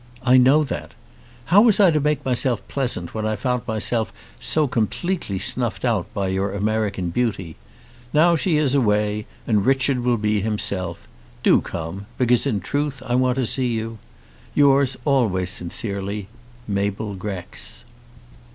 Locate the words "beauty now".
7.11-8.35